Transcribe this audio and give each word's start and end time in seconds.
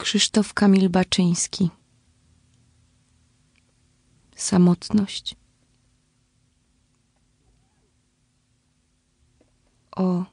Krzysztof 0.00 0.54
Kamil 0.54 0.88
Baczyński 0.90 1.70
Samotność 4.36 5.36
O, 9.96 10.24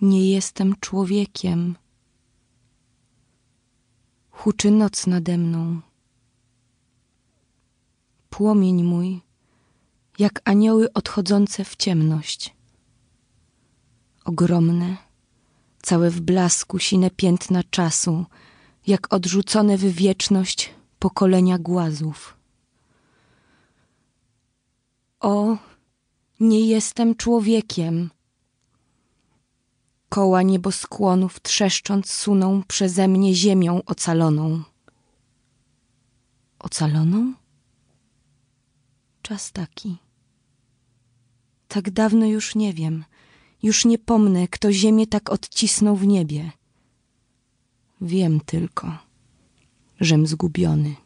nie 0.00 0.30
jestem 0.30 0.74
człowiekiem. 0.80 1.76
Huczy 4.30 4.70
noc 4.70 5.06
nade 5.06 5.38
mną. 5.38 5.80
Płomień 8.30 8.82
mój, 8.82 9.20
jak 10.18 10.40
anioły 10.44 10.92
odchodzące 10.92 11.64
w 11.64 11.76
ciemność. 11.76 12.56
Ogromne, 14.24 15.05
całe 15.86 16.10
w 16.10 16.20
blasku 16.20 16.78
sine 16.78 17.10
piętna 17.10 17.62
czasu, 17.70 18.26
jak 18.86 19.12
odrzucone 19.12 19.76
w 19.76 19.80
wieczność 19.80 20.74
pokolenia 20.98 21.58
głazów. 21.58 22.36
O, 25.20 25.56
nie 26.40 26.60
jestem 26.60 27.14
człowiekiem. 27.14 28.10
Koła 30.08 30.42
nieboskłonów 30.42 31.42
trzeszcząc 31.42 32.10
suną 32.10 32.62
przeze 32.68 33.08
mnie 33.08 33.34
ziemią 33.34 33.82
ocaloną. 33.84 34.62
Ocaloną? 36.58 37.32
Czas 39.22 39.52
taki. 39.52 39.96
Tak 41.68 41.90
dawno 41.90 42.26
już 42.26 42.54
nie 42.54 42.72
wiem, 42.72 43.04
już 43.62 43.84
nie 43.84 43.98
pomnę, 43.98 44.48
kto 44.48 44.72
ziemię 44.72 45.06
tak 45.06 45.30
odcisnął 45.30 45.96
w 45.96 46.06
niebie. 46.06 46.52
Wiem 48.00 48.40
tylko, 48.40 48.98
żem 50.00 50.26
zgubiony. 50.26 50.96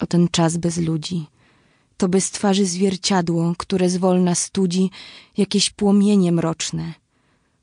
O 0.00 0.06
ten 0.06 0.28
czas 0.28 0.56
bez 0.56 0.78
ludzi, 0.78 1.26
to 1.96 2.08
bez 2.08 2.30
twarzy 2.30 2.66
zwierciadło, 2.66 3.54
które 3.58 3.90
zwolna 3.90 4.34
studzi 4.34 4.90
jakieś 5.36 5.70
płomienie 5.70 6.32
mroczne. 6.32 6.94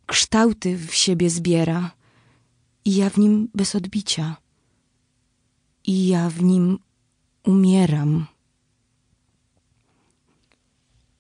Kształty 0.06 0.78
w 0.78 0.94
siebie 0.94 1.30
zbiera 1.30 1.92
i 2.86 2.96
ja 2.96 3.10
w 3.10 3.18
nim 3.18 3.50
bez 3.56 3.76
odbicia. 3.76 4.38
I 5.84 6.08
ja 6.08 6.30
w 6.30 6.44
nim 6.44 6.80
umieram. 7.44 8.28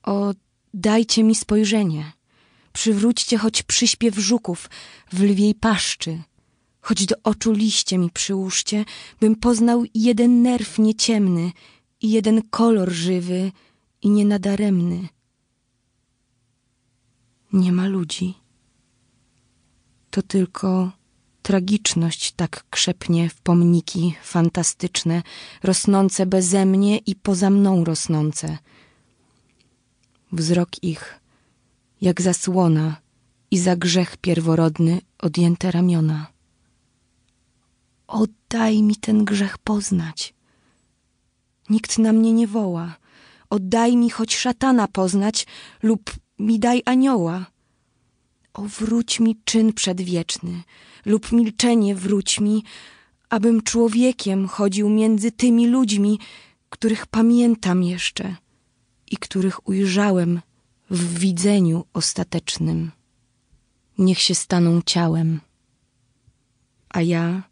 O, 0.03 0.33
dajcie 0.73 1.23
mi 1.23 1.36
spojrzenie. 1.36 2.14
Przywróćcie 2.73 3.38
choć 3.38 3.63
przyśpiew 3.63 4.16
żuków 4.16 4.69
w 5.11 5.21
lwiej 5.21 5.55
paszczy. 5.55 6.21
Choć 6.81 7.05
do 7.05 7.15
oczu 7.23 7.52
liście 7.52 7.97
mi 7.97 8.09
przyłóżcie, 8.09 8.85
bym 9.19 9.35
poznał 9.35 9.83
jeden 9.95 10.41
nerw 10.41 10.80
nieciemny 10.80 11.52
i 12.02 12.11
jeden 12.11 12.41
kolor 12.49 12.91
żywy 12.91 13.52
i 14.02 14.09
nienadaremny. 14.09 15.07
Nie 17.53 17.71
ma 17.71 17.88
ludzi. 17.88 18.33
To 20.09 20.21
tylko 20.21 20.91
tragiczność 21.41 22.31
tak 22.31 22.65
krzepnie 22.69 23.30
w 23.30 23.41
pomniki 23.41 24.15
fantastyczne, 24.23 25.23
rosnące 25.63 26.25
beze 26.25 26.65
mnie 26.65 26.97
i 26.97 27.15
poza 27.15 27.49
mną 27.49 27.83
rosnące. 27.83 28.58
Wzrok 30.31 30.83
ich, 30.83 31.19
jak 32.03 32.21
zasłona 32.21 32.95
i 33.51 33.57
za 33.57 33.75
grzech 33.75 34.17
pierworodny 34.17 35.01
odjęte 35.19 35.71
ramiona. 35.71 36.27
Oddaj 38.07 38.83
mi 38.83 38.95
ten 38.95 39.25
grzech 39.25 39.57
poznać. 39.57 40.33
Nikt 41.69 41.97
na 41.97 42.13
mnie 42.13 42.33
nie 42.33 42.47
woła. 42.47 42.95
Oddaj 43.49 43.97
mi 43.97 44.09
choć 44.09 44.35
szatana 44.35 44.87
poznać 44.87 45.47
lub 45.83 46.11
mi 46.39 46.59
daj 46.59 46.81
anioła. 46.86 47.45
O, 48.53 48.61
wróć 48.61 49.19
mi 49.19 49.42
czyn 49.45 49.73
przedwieczny 49.73 50.63
lub 51.05 51.31
milczenie 51.31 51.95
wróć 51.95 52.39
mi, 52.39 52.63
abym 53.30 53.61
człowiekiem 53.61 54.47
chodził 54.47 54.89
między 54.89 55.31
tymi 55.31 55.67
ludźmi, 55.67 56.19
których 56.69 57.08
pamiętam 57.08 57.83
jeszcze 57.83 58.36
i 59.11 59.17
których 59.17 59.67
ujrzałem 59.67 60.42
w 60.89 61.20
widzeniu 61.20 61.86
ostatecznym. 61.94 62.92
Niech 63.98 64.20
się 64.20 64.36
staną 64.36 64.82
ciałem, 64.86 65.42
a 66.89 67.02
ja 67.02 67.44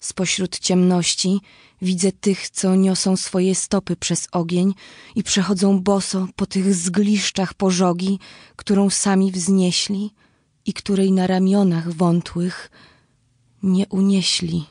spośród 0.00 0.58
ciemności 0.58 1.40
widzę 1.82 2.12
tych, 2.12 2.50
co 2.50 2.76
niosą 2.76 3.16
swoje 3.16 3.54
stopy 3.54 3.96
przez 3.96 4.28
ogień 4.32 4.74
i 5.14 5.22
przechodzą 5.22 5.80
boso 5.80 6.28
po 6.36 6.46
tych 6.46 6.74
zgliszczach 6.74 7.54
pożogi, 7.54 8.18
którą 8.56 8.90
sami 8.90 9.32
wznieśli 9.32 10.14
i 10.66 10.72
której 10.72 11.12
na 11.12 11.26
ramionach 11.26 11.92
wątłych 11.92 12.70
nie 13.62 13.86
unieśli. 13.88 14.64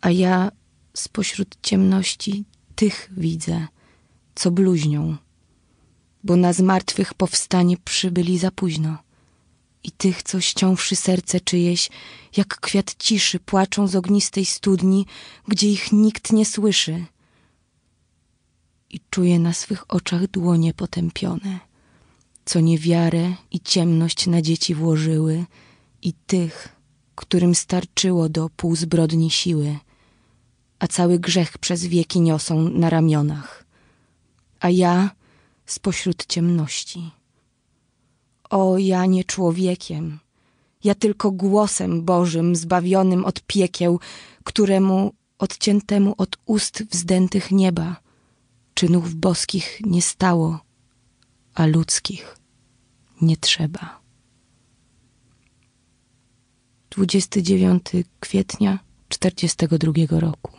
A 0.00 0.10
ja 0.10 0.52
spośród 0.94 1.56
ciemności 1.62 2.44
tych 2.74 3.10
widzę, 3.16 3.66
co 4.34 4.50
bluźnią, 4.50 5.16
bo 6.26 6.36
na 6.36 6.52
zmartwych 6.52 7.14
powstanie 7.14 7.76
przybyli 7.84 8.38
za 8.38 8.50
późno. 8.50 8.98
I 9.82 9.90
tych, 9.90 10.22
co 10.22 10.40
ściąwszy 10.40 10.96
serce 10.96 11.40
czyjeś, 11.40 11.90
jak 12.36 12.60
kwiat 12.60 12.94
ciszy, 12.98 13.38
płaczą 13.40 13.86
z 13.86 13.96
ognistej 13.96 14.44
studni, 14.44 15.06
gdzie 15.48 15.68
ich 15.70 15.92
nikt 15.92 16.32
nie 16.32 16.46
słyszy. 16.46 17.04
I 18.90 19.00
czuję 19.10 19.38
na 19.38 19.52
swych 19.52 19.94
oczach 19.94 20.26
dłonie 20.26 20.74
potępione, 20.74 21.60
co 22.44 22.60
niewiarę 22.60 23.34
i 23.50 23.60
ciemność 23.60 24.26
na 24.26 24.42
dzieci 24.42 24.74
włożyły, 24.74 25.44
i 26.02 26.12
tych, 26.12 26.68
którym 27.14 27.54
starczyło 27.54 28.28
do 28.28 28.50
półzbrodni 28.56 29.30
siły, 29.30 29.78
a 30.78 30.86
cały 30.86 31.18
grzech 31.18 31.58
przez 31.58 31.86
wieki 31.86 32.20
niosą 32.20 32.68
na 32.68 32.90
ramionach 32.90 33.66
a 34.60 34.70
ja 34.70 35.10
spośród 35.66 36.26
ciemności. 36.26 37.10
O, 38.50 38.78
ja 38.78 39.06
nie 39.06 39.24
człowiekiem, 39.24 40.18
ja 40.84 40.94
tylko 40.94 41.30
głosem 41.30 42.04
Bożym 42.04 42.56
zbawionym 42.56 43.24
od 43.24 43.40
piekieł, 43.40 44.00
któremu 44.44 45.12
odciętemu 45.38 46.14
od 46.18 46.36
ust 46.46 46.82
wzdętych 46.90 47.50
nieba 47.50 47.96
czynów 48.74 49.14
boskich 49.14 49.80
nie 49.80 50.02
stało, 50.02 50.60
a 51.54 51.66
ludzkich 51.66 52.36
nie 53.20 53.36
trzeba. 53.36 54.00
29 56.90 57.82
kwietnia 58.20 58.78
42 59.08 59.92
roku. 60.20 60.56